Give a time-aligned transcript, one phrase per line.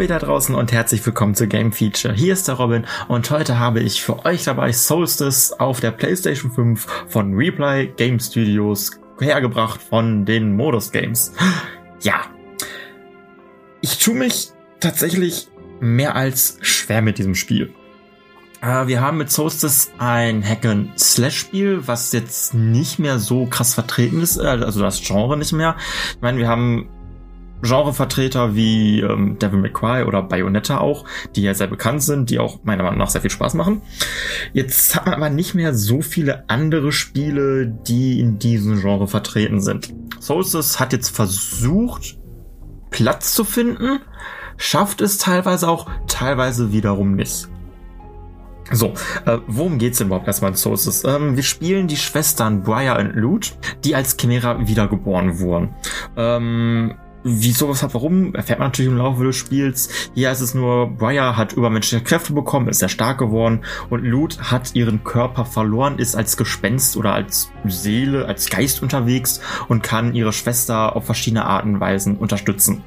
[0.00, 2.14] Ihr da draußen und herzlich willkommen zu Game Feature.
[2.14, 6.50] Hier ist der Robin und heute habe ich für euch dabei Solstice auf der PlayStation
[6.50, 11.34] 5 von Replay Game Studios hergebracht von den Modus Games.
[12.00, 12.22] Ja.
[13.82, 15.48] Ich tue mich tatsächlich
[15.80, 17.74] mehr als schwer mit diesem Spiel.
[18.62, 24.38] Äh, wir haben mit Solstice ein Hack-and-Slash-Spiel, was jetzt nicht mehr so krass vertreten ist,
[24.38, 25.76] äh, also das Genre nicht mehr.
[26.14, 26.88] Ich meine, wir haben
[27.62, 31.04] Genrevertreter wie ähm, Devil May Cry oder Bayonetta auch,
[31.36, 33.82] die ja sehr bekannt sind, die auch meiner Meinung nach sehr viel Spaß machen.
[34.52, 39.60] Jetzt hat man aber nicht mehr so viele andere Spiele, die in diesem Genre vertreten
[39.60, 39.92] sind.
[40.18, 42.18] Solstice hat jetzt versucht,
[42.90, 44.00] Platz zu finden,
[44.56, 47.48] schafft es teilweise auch, teilweise wiederum nicht.
[48.72, 48.94] So,
[49.26, 51.04] äh, worum geht's denn überhaupt erstmal in Sources?
[51.04, 55.74] Ähm, wir spielen die Schwestern Briar und Loot, die als Chimera wiedergeboren wurden.
[56.16, 60.10] Ähm, wie sowas hat, warum, erfährt man natürlich im Laufe des Spiels.
[60.14, 64.38] Hier ist es nur, Briar hat übermenschliche Kräfte bekommen, ist sehr stark geworden und Loot
[64.50, 70.14] hat ihren Körper verloren, ist als Gespenst oder als Seele, als Geist unterwegs und kann
[70.14, 72.82] ihre Schwester auf verschiedene Arten und Weisen unterstützen.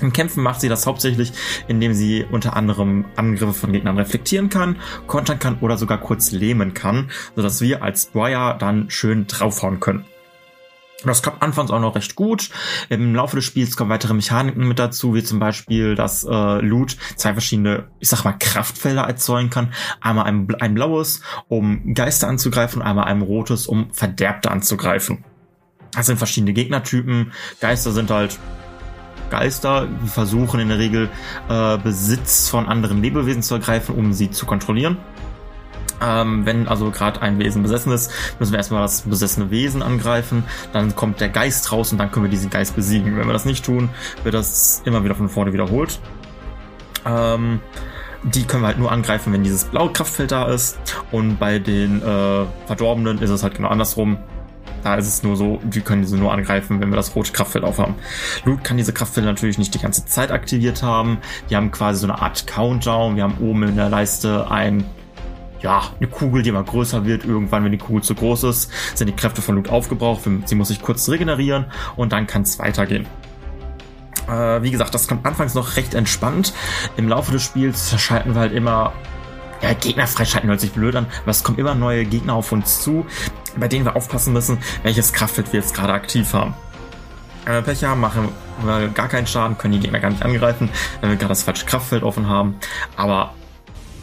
[0.00, 1.32] Im Kämpfen macht sie das hauptsächlich,
[1.68, 6.74] indem sie unter anderem Angriffe von Gegnern reflektieren kann, kontern kann oder sogar kurz lähmen
[6.74, 10.04] kann, sodass wir als Briar dann schön draufhauen können.
[11.04, 12.50] Das klappt anfangs auch noch recht gut.
[12.88, 16.96] Im Laufe des Spiels kommen weitere Mechaniken mit dazu, wie zum Beispiel, dass äh, Loot
[17.16, 19.72] zwei verschiedene, ich sag mal, Kraftfelder erzeugen kann.
[20.00, 25.24] Einmal ein, ein blaues, um Geister anzugreifen, einmal ein rotes, um Verderbte anzugreifen.
[25.92, 27.32] Das sind verschiedene Gegnertypen.
[27.60, 28.38] Geister sind halt
[29.30, 31.08] Geister, die versuchen in der Regel
[31.48, 34.98] äh, Besitz von anderen Lebewesen zu ergreifen, um sie zu kontrollieren.
[36.04, 40.44] Ähm, wenn also gerade ein Wesen besessen ist, müssen wir erstmal das besessene Wesen angreifen.
[40.72, 43.16] Dann kommt der Geist raus und dann können wir diesen Geist besiegen.
[43.16, 43.88] Wenn wir das nicht tun,
[44.22, 45.98] wird das immer wieder von vorne wiederholt.
[47.06, 47.60] Ähm,
[48.22, 50.78] die können wir halt nur angreifen, wenn dieses blaue Kraftfeld da ist.
[51.10, 54.18] Und bei den äh, Verdorbenen ist es halt genau andersrum.
[54.82, 57.64] Da ist es nur so, wir können diese nur angreifen, wenn wir das rote Kraftfeld
[57.64, 57.94] aufhaben.
[58.44, 61.18] Loot kann diese Kraftfelder natürlich nicht die ganze Zeit aktiviert haben.
[61.48, 63.16] Die haben quasi so eine Art Countdown.
[63.16, 64.84] Wir haben oben in der Leiste ein
[65.64, 67.24] ja, eine Kugel, die immer größer wird.
[67.24, 70.20] Irgendwann, wenn die Kugel zu groß ist, sind die Kräfte von Loot aufgebraucht.
[70.44, 71.64] Sie muss sich kurz regenerieren
[71.96, 73.06] und dann kann es weitergehen.
[74.28, 76.52] Äh, wie gesagt, das kommt anfangs noch recht entspannt.
[76.98, 78.92] Im Laufe des Spiels schalten wir halt immer
[79.62, 82.82] ja, Gegner freischalten hört sich blöd an, aber es kommen immer neue Gegner auf uns
[82.82, 83.06] zu,
[83.56, 86.52] bei denen wir aufpassen müssen, welches Kraftfeld wir jetzt gerade aktiv haben.
[87.46, 88.28] Wenn wir Pech haben, machen
[88.62, 90.68] wir gar keinen Schaden, können die Gegner gar nicht angreifen,
[91.00, 92.56] wenn wir gerade das falsche Kraftfeld offen haben.
[92.96, 93.32] Aber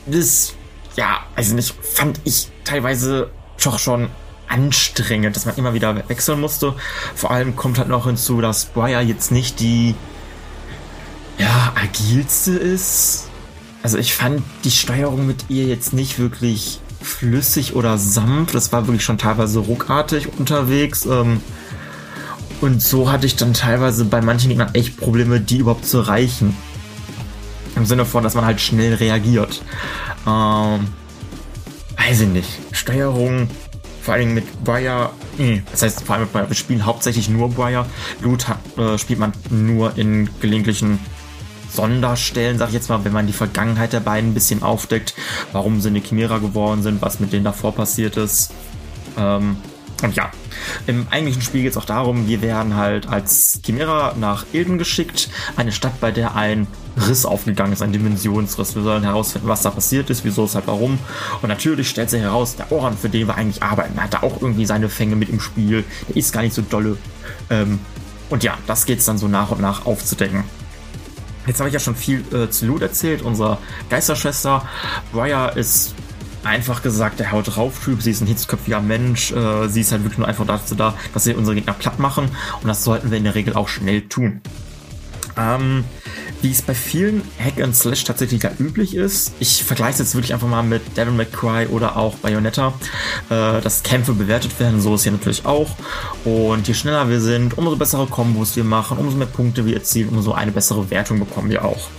[0.07, 0.55] das
[0.95, 3.29] ja, also nicht, fand ich teilweise
[3.63, 4.09] doch schon
[4.47, 6.75] anstrengend, dass man immer wieder wechseln musste.
[7.15, 9.95] Vor allem kommt halt noch hinzu, dass Briar jetzt nicht die
[11.37, 13.29] ja, agilste ist.
[13.83, 18.53] Also ich fand die Steuerung mit ihr jetzt nicht wirklich flüssig oder sanft.
[18.53, 21.05] Das war wirklich schon teilweise ruckartig unterwegs.
[21.05, 21.41] Ähm,
[22.59, 26.55] und so hatte ich dann teilweise bei manchen Gegnern echt Probleme, die überhaupt zu erreichen.
[27.75, 29.61] Im Sinne von, dass man halt schnell reagiert.
[30.27, 30.87] Ähm,
[31.97, 32.49] weiß ich nicht.
[32.71, 33.49] Steuerung,
[34.01, 35.11] vor allem mit Wire.
[35.37, 36.49] Nee, das heißt, vor allem mit Wire.
[36.49, 37.85] Wir spielen hauptsächlich nur Wire.
[38.21, 40.99] Loot hat, äh, spielt man nur in gelegentlichen
[41.71, 45.13] Sonderstellen, sag ich jetzt mal, wenn man die Vergangenheit der beiden ein bisschen aufdeckt,
[45.53, 48.51] warum sie eine Chimera geworden sind, was mit denen davor passiert ist.
[49.17, 49.57] Ähm,
[50.01, 50.31] und ja,
[50.87, 55.29] im eigentlichen Spiel geht es auch darum, wir werden halt als Chimera nach Ilden geschickt,
[55.55, 56.67] eine Stadt, bei der ein
[57.07, 58.75] Riss aufgegangen ist, ein Dimensionsriss.
[58.75, 60.99] Wir sollen herausfinden, was da passiert ist, wieso es halt warum.
[61.41, 64.41] Und natürlich stellt sich heraus, der Oran, für den wir eigentlich arbeiten, hat da auch
[64.41, 65.85] irgendwie seine Fänge mit im Spiel.
[66.09, 66.97] Der ist gar nicht so dolle.
[67.49, 67.79] Ähm,
[68.29, 70.43] und ja, das geht es dann so nach und nach aufzudecken.
[71.47, 73.21] Jetzt habe ich ja schon viel äh, zu Loot erzählt.
[73.21, 73.57] Unsere
[73.89, 74.67] Geisterschwester
[75.11, 75.95] Briar ist
[76.43, 78.01] einfach gesagt der Haut drauf Typ.
[78.01, 79.31] Sie ist ein hitzköpfiger Mensch.
[79.31, 82.29] Äh, sie ist halt wirklich nur einfach dazu da, dass sie unsere Gegner platt machen.
[82.61, 84.41] Und das sollten wir in der Regel auch schnell tun.
[85.37, 85.85] Ähm,
[86.41, 89.33] wie es bei vielen Hack and Slash tatsächlich da üblich ist.
[89.39, 92.73] Ich vergleiche es jetzt wirklich einfach mal mit Devil McCry oder auch Bayonetta,
[93.29, 94.81] äh, dass Kämpfe bewertet werden.
[94.81, 95.69] So ist hier natürlich auch.
[96.25, 100.09] Und je schneller wir sind, umso bessere Kombos wir machen, umso mehr Punkte wir erzielen,
[100.09, 101.89] umso eine bessere Wertung bekommen wir auch.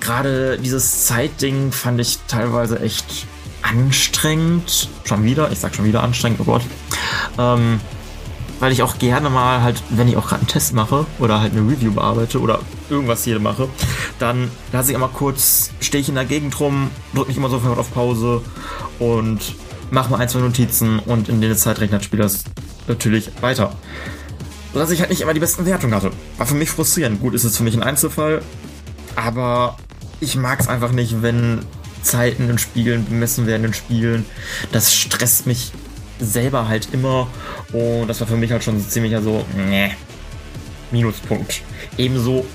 [0.00, 3.26] Gerade dieses Zeitding fand ich teilweise echt
[3.62, 4.88] anstrengend.
[5.04, 6.62] Schon wieder, ich sag schon wieder anstrengend, oh Gott.
[7.38, 7.80] Ähm,
[8.60, 11.52] weil ich auch gerne mal halt, wenn ich auch gerade einen Test mache oder halt
[11.52, 12.60] eine Review bearbeite oder
[12.90, 13.68] irgendwas hier mache,
[14.18, 17.78] dann lasse ich immer kurz, stehe ich in der Gegend rum, drücke mich immer sofort
[17.78, 18.42] auf Pause
[18.98, 19.38] und
[19.90, 22.44] mache mal ein, zwei Notizen und in der Zeit rechnet Spiel das
[22.88, 23.72] natürlich weiter.
[24.72, 26.10] Sodass ich halt nicht immer die besten Wertungen hatte.
[26.36, 27.20] War für mich frustrierend.
[27.20, 28.42] Gut, ist es für mich ein Einzelfall,
[29.16, 29.76] aber
[30.20, 31.60] ich mag es einfach nicht, wenn
[32.02, 34.24] Zeiten in Spielen bemessen werden in Spielen.
[34.72, 35.72] Das stresst mich
[36.20, 37.28] selber halt immer.
[37.72, 39.92] Und das war für mich halt schon ziemlich so, ne,
[40.90, 41.62] Minuspunkt.
[41.96, 42.46] Ebenso,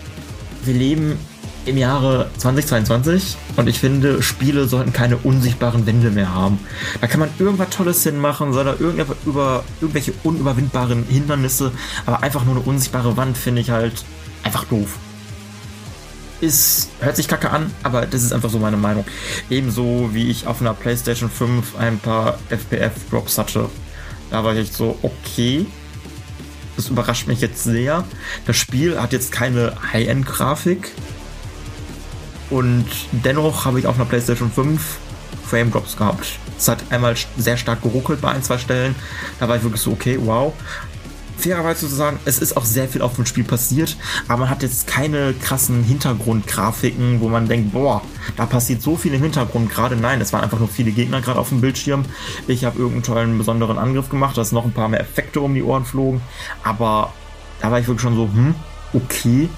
[0.64, 1.18] wir leben
[1.66, 6.60] im Jahre 2022 und ich finde, Spiele sollten keine unsichtbaren Wände mehr haben.
[7.00, 11.72] Da kann man irgendwas Tolles hinmachen, soll da über, irgendwelche unüberwindbaren Hindernisse,
[12.06, 14.04] aber einfach nur eine unsichtbare Wand finde ich halt
[14.44, 14.98] einfach doof
[16.44, 19.06] ist, hört sich kacke an, aber das ist einfach so meine Meinung.
[19.50, 23.70] Ebenso wie ich auf einer PlayStation 5 ein paar FPF-Drops hatte.
[24.30, 25.66] Da war ich echt so, okay.
[26.76, 28.04] Das überrascht mich jetzt sehr.
[28.46, 30.92] Das Spiel hat jetzt keine High-End-Grafik.
[32.50, 34.82] Und dennoch habe ich auf einer PlayStation 5
[35.48, 36.28] Frame Drops gehabt.
[36.58, 38.96] Es hat einmal sehr stark geruckelt bei ein, zwei Stellen.
[39.40, 40.54] Da war ich wirklich so, okay, wow
[41.44, 43.98] fairerweise zu sagen, es ist auch sehr viel auf dem Spiel passiert,
[44.28, 48.02] aber man hat jetzt keine krassen Hintergrundgrafiken, wo man denkt, boah,
[48.38, 49.98] da passiert so viel im Hintergrund gerade.
[49.98, 52.06] Nein, es waren einfach nur viele Gegner gerade auf dem Bildschirm.
[52.48, 55.64] Ich habe irgendeinen tollen besonderen Angriff gemacht, dass noch ein paar mehr Effekte um die
[55.64, 56.22] Ohren flogen,
[56.64, 57.14] aber
[57.62, 58.56] da war ich wirklich schon so, hm,
[58.94, 59.50] okay,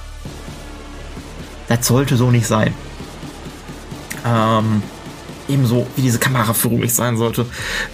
[1.68, 2.74] das sollte so nicht sein.
[4.26, 4.82] Ähm,
[5.48, 7.46] ebenso wie diese Kameraführung nicht sein sollte.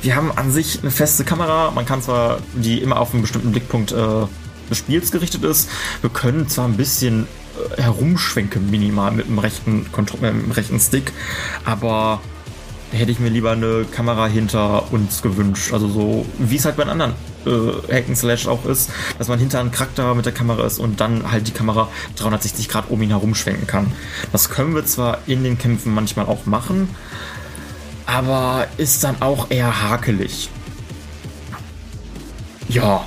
[0.01, 3.51] Wir haben an sich eine feste Kamera, man kann zwar, die immer auf einen bestimmten
[3.51, 4.25] Blickpunkt äh,
[4.69, 5.69] des Spiels gerichtet ist,
[6.01, 7.27] wir können zwar ein bisschen
[7.77, 11.12] äh, herumschwenken minimal mit dem rechten, mit dem rechten Stick,
[11.65, 12.21] aber
[12.92, 15.74] hätte ich mir lieber eine Kamera hinter uns gewünscht.
[15.74, 17.13] Also so, wie es halt bei anderen
[17.45, 21.00] äh, Hack Slash auch ist, dass man hinter einem Charakter mit der Kamera ist und
[21.00, 23.92] dann halt die Kamera 360 Grad um ihn herum schwenken kann.
[24.31, 26.89] Das können wir zwar in den Kämpfen manchmal auch machen,
[28.06, 30.50] aber ist dann auch eher hakelig.
[32.69, 33.06] Ja,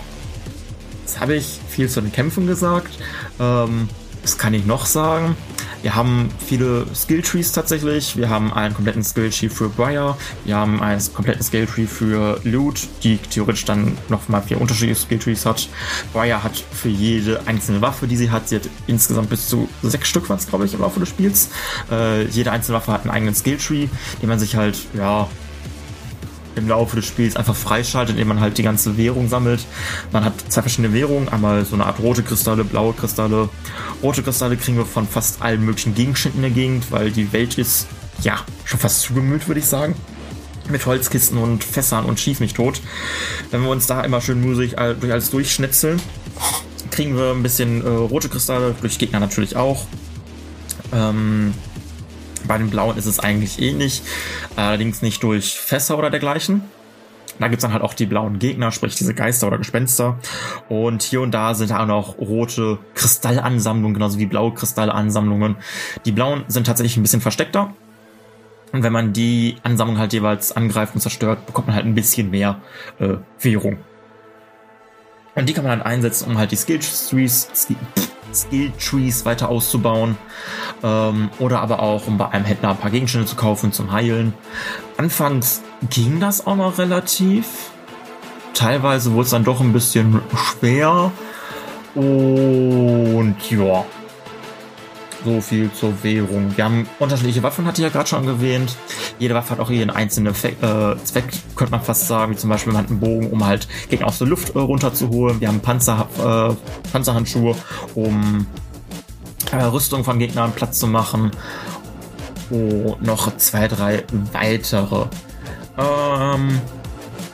[1.00, 2.99] jetzt habe ich viel zu den Kämpfen gesagt.
[3.41, 3.88] Ähm,
[4.23, 5.37] was kann ich noch sagen?
[5.85, 8.17] Wir haben viele Skilltrees tatsächlich.
[8.17, 10.17] Wir haben einen kompletten Skilltree für Briar.
[10.47, 15.69] Wir haben einen kompletten Skilltree für Loot, die theoretisch dann nochmal vier unterschiedliche Skilltrees hat.
[16.15, 20.09] Briar hat für jede einzelne Waffe, die sie hat, sie hat insgesamt bis zu sechs
[20.09, 21.51] Stück, was glaube ich, im Laufe des Spiels.
[21.91, 23.89] Äh, jede einzelne Waffe hat einen eigenen Skilltree,
[24.23, 25.29] den man sich halt, ja,
[26.56, 29.65] im Laufe des Spiels einfach freischaltet, indem man halt die ganze Währung sammelt.
[30.12, 33.49] Man hat zwei verschiedene Währungen, einmal so eine Art rote Kristalle, blaue Kristalle.
[34.03, 37.59] Rote Kristalle kriegen wir von fast allen möglichen Gegenständen in der Gegend, weil die Welt
[37.59, 37.87] ist,
[38.23, 39.95] ja, schon fast zugemüllt, würde ich sagen.
[40.71, 42.81] Mit Holzkisten und Fässern und schieß mich tot.
[43.50, 46.00] Wenn wir uns da immer schön musig durch alles durchschnetzeln,
[46.91, 49.85] kriegen wir ein bisschen äh, rote Kristalle, durch Gegner natürlich auch.
[50.93, 51.53] Ähm,
[52.46, 54.02] bei den blauen ist es eigentlich ähnlich,
[54.56, 56.62] allerdings nicht durch Fässer oder dergleichen.
[57.38, 60.19] Da gibt's dann halt auch die blauen Gegner, sprich diese Geister oder Gespenster.
[60.69, 65.57] Und hier und da sind auch noch rote Kristallansammlungen, genauso wie blaue Kristallansammlungen.
[66.04, 67.75] Die blauen sind tatsächlich ein bisschen versteckter.
[68.73, 72.30] Und wenn man die Ansammlung halt jeweils angreift und zerstört, bekommt man halt ein bisschen
[72.30, 72.61] mehr
[72.99, 73.78] äh, Währung.
[75.35, 77.76] Und die kann man dann einsetzen, um halt die Skill Trees, Skill
[78.79, 80.17] Trees weiter auszubauen.
[80.83, 84.35] Ähm, oder aber auch, um bei einem Händler ein paar Gegenstände zu kaufen zum Heilen.
[84.97, 87.47] Anfangs ging das auch noch relativ.
[88.55, 91.11] Teilweise wurde es dann doch ein bisschen schwer.
[91.95, 93.85] Und ja,
[95.25, 96.57] so viel zur Währung.
[96.57, 98.76] Wir haben unterschiedliche Waffen, hatte ich ja gerade schon erwähnt.
[99.19, 101.25] Jede Waffe hat auch ihren einzelnen Effekt, äh, Zweck,
[101.57, 102.33] könnte man fast sagen.
[102.33, 105.40] Wie zum Beispiel, man hat einen Bogen, um halt Gegner aus der Luft äh, runterzuholen.
[105.40, 107.57] Wir haben Panzer, äh, Panzerhandschuhe,
[107.95, 108.47] um
[109.52, 111.31] äh, Rüstung von Gegnern Platz zu machen.
[112.50, 115.07] Oh, noch zwei, drei weitere.
[115.78, 116.61] Ähm,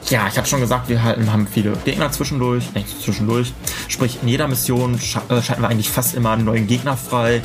[0.08, 3.52] ja, ich habe schon gesagt, wir haben viele Gegner zwischendurch, nicht zwischendurch.
[3.90, 7.42] Sprich, in jeder Mission sch äh, schalten wir eigentlich fast immer einen neuen Gegner frei.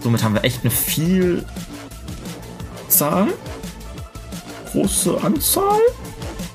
[0.00, 1.46] Somit haben wir echt eine Vielzahl,
[4.72, 5.80] große Anzahl,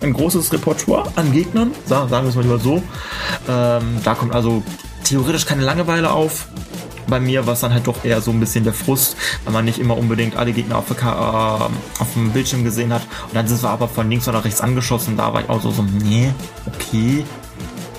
[0.02, 2.84] ein großes Repertoire an Gegnern, sagen wir es mal lieber so.
[3.50, 4.62] Ähm, da kommt also
[5.04, 6.48] theoretisch keine Langeweile auf.
[7.08, 9.66] bei mir war es dann halt doch eher so ein bisschen der Frust, weil man
[9.66, 13.02] nicht immer unbedingt alle Gegner auf, äh, auf dem Bildschirm gesehen hat.
[13.28, 15.18] Und dann sind wir aber von links oder rechts angeschossen.
[15.18, 16.32] Da war ich auch so, so nee,
[16.66, 17.26] okay.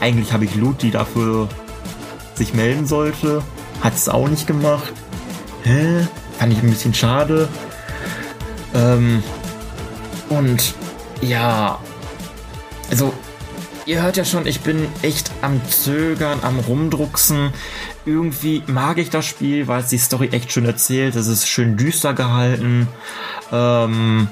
[0.02, 1.48] Eigentlich habe ich Loot, die dafür
[2.34, 3.40] sich melden sollte.
[3.82, 4.92] Hat es auch nicht gemacht.
[5.62, 6.08] Hä?
[6.40, 7.48] Fand ich ein bisschen schade.
[8.74, 9.22] Ähm,
[10.28, 10.74] und
[11.20, 11.78] ja,
[12.90, 13.14] also
[13.86, 17.52] ihr hört ja schon, ich bin echt am Zögern, am Rumdrucksen.
[18.04, 21.14] Irgendwie mag ich das Spiel, weil es die Story echt schön erzählt.
[21.14, 22.88] Es ist schön düster gehalten.
[23.52, 24.26] Ähm,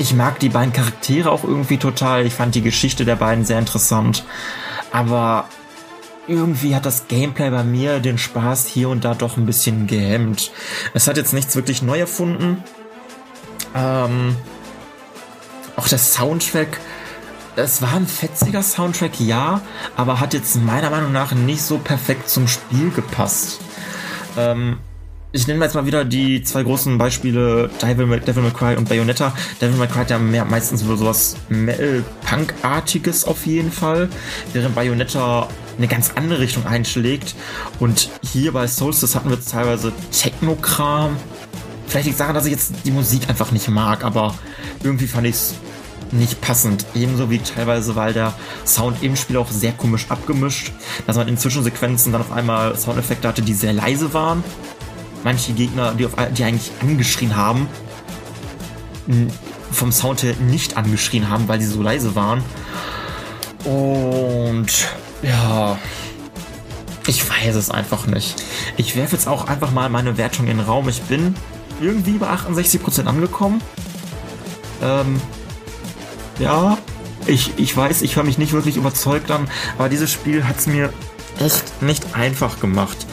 [0.00, 2.24] ich mag die beiden Charaktere auch irgendwie total.
[2.24, 4.24] Ich fand die Geschichte der beiden sehr interessant.
[4.92, 5.44] Aber
[6.26, 10.52] irgendwie hat das Gameplay bei mir den Spaß hier und da doch ein bisschen gehemmt.
[10.94, 12.64] Es hat jetzt nichts wirklich neu erfunden.
[13.74, 14.36] Ähm,
[15.76, 16.80] auch der Soundtrack,
[17.56, 19.60] es war ein fetziger Soundtrack, ja,
[19.96, 23.60] aber hat jetzt meiner Meinung nach nicht so perfekt zum Spiel gepasst.
[24.38, 24.78] Ähm,
[25.32, 29.32] ich nehme jetzt mal wieder die zwei großen Beispiele Devil, Devil May Cry und Bayonetta.
[29.60, 34.08] Devil May Cry hat ja mehr, meistens so sowas Metal-Punk-artiges auf jeden Fall,
[34.52, 37.36] während Bayonetta eine ganz andere Richtung einschlägt.
[37.78, 41.16] Und hier bei Solstice hatten wir jetzt teilweise Technokram.
[41.86, 44.34] Vielleicht liegt daran, dass ich jetzt die Musik einfach nicht mag, aber
[44.82, 45.54] irgendwie fand ich es
[46.10, 46.86] nicht passend.
[46.96, 48.34] Ebenso wie teilweise, weil der
[48.66, 50.72] Sound im Spiel auch sehr komisch abgemischt,
[51.06, 54.42] dass man in Zwischensequenzen dann auf einmal Soundeffekte hatte, die sehr leise waren.
[55.24, 57.68] Manche Gegner, die, auf, die eigentlich angeschrien haben,
[59.70, 62.42] vom Sound her nicht angeschrien haben, weil sie so leise waren.
[63.64, 64.88] Und
[65.22, 65.78] ja,
[67.06, 68.42] ich weiß es einfach nicht.
[68.76, 70.88] Ich werfe jetzt auch einfach mal meine Wertung in den Raum.
[70.88, 71.34] Ich bin
[71.80, 73.60] irgendwie bei 68% angekommen.
[74.82, 75.20] Ähm,
[76.38, 76.78] ja,
[77.26, 79.48] ich, ich weiß, ich höre mich nicht wirklich überzeugt an,
[79.78, 80.92] aber dieses Spiel hat es mir
[81.38, 83.06] echt nicht einfach gemacht.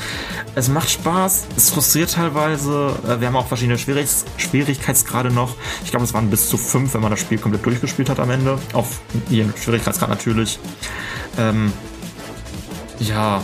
[0.55, 2.95] Es macht Spaß, es frustriert teilweise.
[3.07, 5.55] Äh, wir haben auch verschiedene Schwierig Schwierigkeitsgrade noch.
[5.83, 8.31] Ich glaube, es waren bis zu fünf, wenn man das Spiel komplett durchgespielt hat am
[8.31, 8.57] Ende.
[8.73, 10.59] Auf jedem Schwierigkeitsgrad natürlich.
[11.37, 11.71] Ähm,
[12.99, 13.43] ja.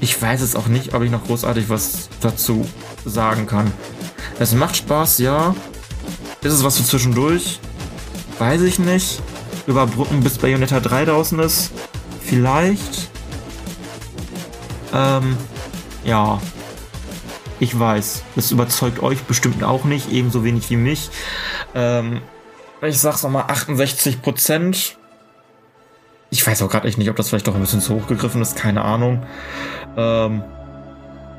[0.00, 2.68] Ich weiß es auch nicht, ob ich noch großartig was dazu
[3.04, 3.72] sagen kann.
[4.38, 5.54] Es macht Spaß, ja.
[6.42, 7.58] Ist es was für zwischendurch?
[8.38, 9.20] Weiß ich nicht.
[9.66, 11.72] Überbrücken bis Bayonetta 3 draußen ist?
[12.22, 13.08] Vielleicht.
[14.96, 15.36] Ähm,
[16.04, 16.40] ja.
[17.60, 18.22] Ich weiß.
[18.34, 21.10] Das überzeugt euch bestimmt auch nicht, ebenso wenig wie mich.
[21.74, 22.20] Ähm,
[22.82, 24.98] ich sag's nochmal 68 Prozent.
[26.30, 28.42] Ich weiß auch gerade echt nicht, ob das vielleicht doch ein bisschen zu hoch gegriffen
[28.42, 29.24] ist, keine Ahnung.
[29.96, 30.42] Ähm,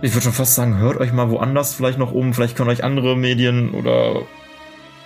[0.01, 2.33] ich würde schon fast sagen, hört euch mal woanders vielleicht noch um.
[2.33, 4.21] Vielleicht können euch andere Medien oder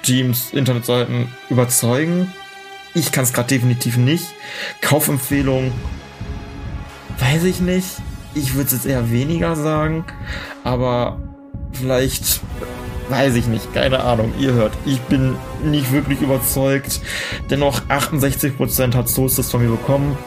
[0.03, 2.31] Teams, Internetseiten überzeugen.
[2.93, 4.25] Ich kann es gerade definitiv nicht.
[4.81, 5.72] Kaufempfehlung,
[7.20, 7.88] weiß ich nicht.
[8.34, 10.06] Ich würde es jetzt eher weniger sagen,
[10.64, 11.20] aber
[11.74, 12.42] vielleicht
[13.10, 14.34] weiß ich nicht, keine Ahnung.
[14.40, 17.02] Ihr hört, ich bin nicht wirklich überzeugt.
[17.50, 20.18] Dennoch 68% hat Solstice von mir bekommen.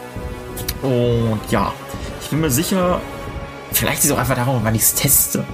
[0.83, 1.73] Und ja,
[2.21, 3.01] ich bin mir sicher,
[3.73, 5.45] vielleicht ist es auch einfach darum, wann ich es teste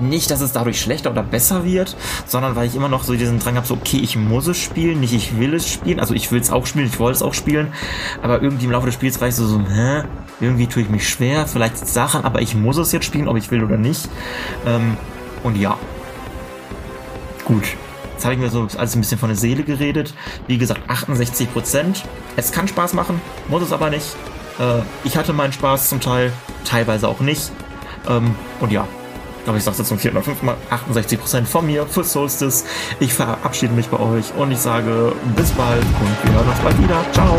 [0.00, 3.38] nicht, dass es dadurch schlechter oder besser wird, sondern weil ich immer noch so diesen
[3.38, 6.00] Drang habe, so, okay, ich muss es spielen, nicht ich will es spielen.
[6.00, 7.72] Also ich will es auch spielen, ich wollte es auch spielen,
[8.22, 10.02] aber irgendwie im Laufe des Spiels war ich so, so hä,
[10.40, 13.50] irgendwie tue ich mich schwer, vielleicht Sachen, aber ich muss es jetzt spielen, ob ich
[13.50, 14.08] will oder nicht.
[14.66, 14.96] Ähm,
[15.42, 15.78] und ja.
[17.44, 17.64] Gut.
[18.14, 20.12] Jetzt habe ich mir so alles ein bisschen von der Seele geredet.
[20.48, 22.02] Wie gesagt, 68%
[22.36, 24.16] Es kann Spaß machen, muss es aber nicht.
[24.58, 26.32] Äh, ich hatte meinen Spaß zum Teil,
[26.64, 27.52] teilweise auch nicht.
[28.08, 28.88] Ähm, und ja,
[29.48, 32.64] glaube, ich sage jetzt zum vierten oder fünften Mal, 68% von mir für Solstice.
[33.00, 36.82] Ich verabschiede mich bei euch und ich sage bis bald und wir hören uns bald
[36.82, 37.04] wieder.
[37.12, 37.38] Ciao.